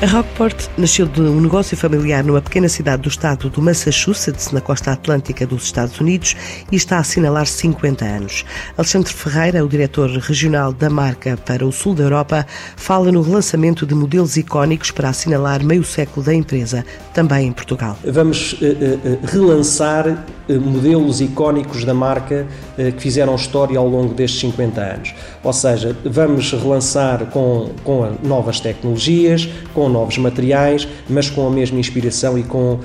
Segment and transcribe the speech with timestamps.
[0.00, 4.60] A Rockport nasceu de um negócio familiar numa pequena cidade do estado do Massachusetts, na
[4.60, 6.36] costa atlântica dos Estados Unidos,
[6.70, 8.44] e está a assinalar 50 anos.
[8.76, 13.84] Alexandre Ferreira, o diretor regional da marca para o sul da Europa, fala no relançamento
[13.84, 17.98] de modelos icónicos para assinalar meio século da empresa, também em Portugal.
[18.04, 24.80] Vamos uh, uh, relançar modelos icónicos da marca que fizeram história ao longo destes 50
[24.80, 25.14] anos.
[25.42, 31.78] Ou seja, vamos relançar com, com novas tecnologias, com novos materiais, mas com a mesma
[31.78, 32.80] inspiração e com uh,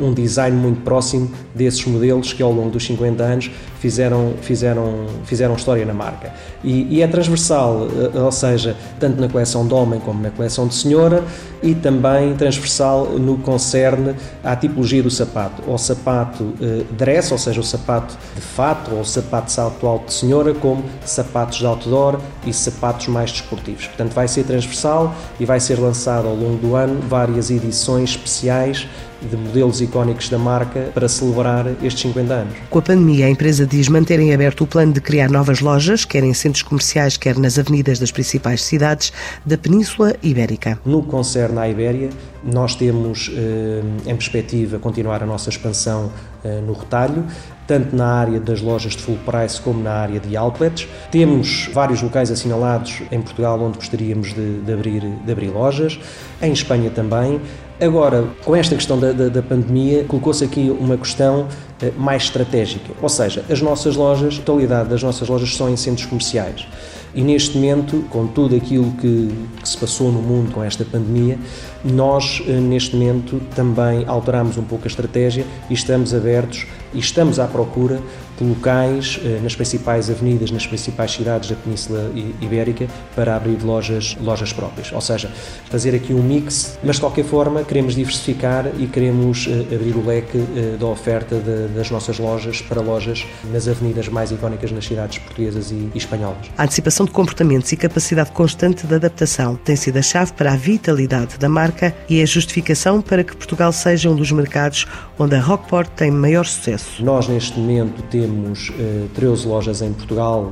[0.00, 5.54] um design muito próximo desses modelos que ao longo dos 50 anos fizeram, fizeram, fizeram
[5.54, 6.32] história na marca.
[6.62, 10.74] E, e é transversal, ou seja, tanto na coleção de homem como na coleção de
[10.74, 11.24] senhora,
[11.62, 17.38] e também transversal no que concerne à tipologia do sapato, ou sapato uh, dress, ou
[17.38, 21.58] seja, o sapato de fato ou o sapato de salto alto de senhora, como sapatos
[21.58, 23.86] de outdoor e sapatos mais desportivos.
[23.86, 28.86] Portanto, vai ser transversal e vai ser lançado ao longo do ano várias edições especiais
[29.22, 32.54] de modelos icónicos da marca para celebrar estes 50 anos.
[32.70, 36.24] Com a pandemia, a empresa diz manterem aberto o plano de criar novas lojas, quer
[36.24, 39.12] em centros comerciais, quer nas avenidas das principais cidades
[39.44, 40.78] da Península Ibérica.
[40.84, 42.10] No que concerne à Ibéria,
[42.42, 46.10] nós temos eh, em perspectiva continuar a nossa expansão
[46.42, 47.24] eh, no retalho,
[47.66, 50.88] tanto na área das lojas de full price como na área de outlets.
[51.10, 55.98] Temos vários locais assinalados em Portugal onde gostaríamos de, de abrir, de abrir lojas,
[56.42, 57.40] em Espanha também.
[57.80, 61.46] Agora, com esta questão da, da, da pandemia, colocou-se aqui uma questão
[61.80, 65.76] eh, mais estratégica, ou seja, as nossas lojas, a totalidade das nossas lojas são em
[65.76, 66.66] centros comerciais.
[67.14, 69.28] E neste momento, com tudo aquilo que,
[69.60, 71.38] que, se passou no mundo com esta pandemia,
[71.84, 77.40] nós eh, neste momento também alteramos um pouco a estratégia e estamos abertos e estamos
[77.40, 78.00] à procura
[78.44, 84.52] locais eh, nas principais avenidas, nas principais cidades da Península Ibérica para abrir lojas, lojas
[84.52, 84.92] próprias.
[84.92, 85.30] Ou seja,
[85.70, 90.04] fazer aqui um mix, mas de qualquer forma queremos diversificar e queremos eh, abrir o
[90.04, 90.38] leque
[90.78, 95.70] da oferta de, das nossas lojas para lojas nas avenidas mais icónicas nas cidades portuguesas
[95.70, 96.46] e, e espanholas.
[96.56, 100.56] A antecipação de comportamentos e capacidade constante de adaptação tem sido a chave para a
[100.56, 104.86] vitalidade da marca e a justificação para que Portugal seja um dos mercados
[105.18, 107.04] onde a Rockport tem maior sucesso.
[107.04, 110.50] Nós, neste momento, temos uh, 13 lojas em Portugal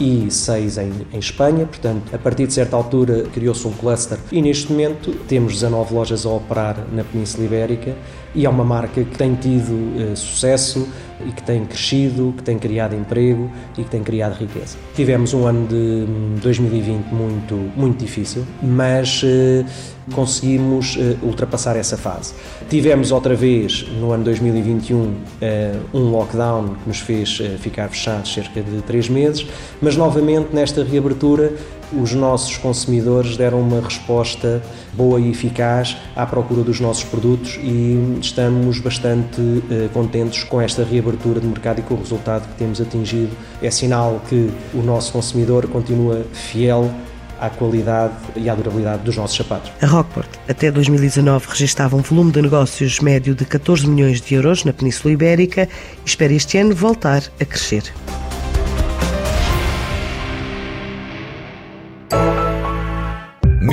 [0.00, 4.18] e 6 em, em, Espanha, portanto, a partir de certa altura criou-se um cluster.
[4.32, 7.94] E neste momento temos 19 lojas a operar na Península Ibérica
[8.34, 10.88] e é uma marca que tem tido uh, sucesso
[11.24, 14.76] e que tem crescido, que tem criado emprego e que tem criado riqueza.
[14.94, 16.06] Tivemos um ano de
[16.40, 19.64] 2020 hum, muito, muito difícil, mas uh,
[20.12, 22.34] conseguimos uh, ultrapassar essa fase.
[22.68, 25.16] Tivemos outra vez, no ano 2021, uh,
[25.92, 29.46] um lockdown que nos fez ficar fechados cerca de três meses,
[29.80, 31.52] mas novamente nesta reabertura
[31.92, 34.62] os nossos consumidores deram uma resposta
[34.92, 40.84] boa e eficaz à procura dos nossos produtos e estamos bastante uh, contentes com esta
[40.84, 43.32] reabertura de mercado e com o resultado que temos atingido.
[43.62, 46.90] É sinal que o nosso consumidor continua fiel
[47.40, 49.70] à qualidade e à durabilidade dos nossos sapatos.
[49.82, 54.64] A Rockport, até 2019, registava um volume de negócios médio de 14 milhões de euros
[54.64, 55.68] na Península Ibérica
[56.04, 57.92] e espera este ano voltar a crescer.